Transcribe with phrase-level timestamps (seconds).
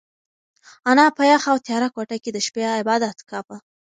[0.89, 3.57] انا په یخه او تیاره کوټه کې د شپې عبادت کاوه.